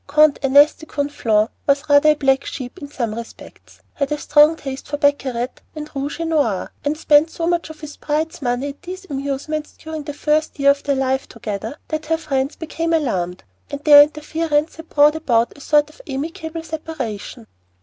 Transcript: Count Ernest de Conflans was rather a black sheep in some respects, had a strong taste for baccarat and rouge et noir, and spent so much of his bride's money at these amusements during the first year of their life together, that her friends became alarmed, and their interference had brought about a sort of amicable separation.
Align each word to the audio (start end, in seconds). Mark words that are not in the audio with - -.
Count 0.09 0.39
Ernest 0.41 0.79
de 0.79 0.87
Conflans 0.87 1.51
was 1.67 1.87
rather 1.87 2.09
a 2.09 2.13
black 2.15 2.43
sheep 2.43 2.79
in 2.79 2.87
some 2.89 3.13
respects, 3.13 3.81
had 3.93 4.11
a 4.11 4.17
strong 4.17 4.55
taste 4.55 4.87
for 4.87 4.97
baccarat 4.97 5.61
and 5.75 5.91
rouge 5.95 6.19
et 6.19 6.25
noir, 6.25 6.71
and 6.83 6.97
spent 6.97 7.29
so 7.29 7.45
much 7.45 7.69
of 7.69 7.81
his 7.81 7.97
bride's 7.97 8.41
money 8.41 8.69
at 8.69 8.81
these 8.81 9.05
amusements 9.11 9.75
during 9.77 10.01
the 10.05 10.11
first 10.15 10.57
year 10.57 10.71
of 10.71 10.81
their 10.81 10.95
life 10.95 11.29
together, 11.29 11.77
that 11.89 12.07
her 12.07 12.17
friends 12.17 12.55
became 12.55 12.93
alarmed, 12.93 13.43
and 13.69 13.83
their 13.83 14.01
interference 14.01 14.77
had 14.77 14.89
brought 14.89 15.15
about 15.15 15.55
a 15.55 15.61
sort 15.61 15.87
of 15.91 16.01
amicable 16.07 16.63
separation. 16.63 17.45